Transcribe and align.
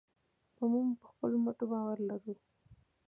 موږ 0.71 0.87
په 1.01 1.05
خپلو 1.11 1.37
مټو 1.43 1.65
باور 1.71 1.97
لرو. 2.09 2.33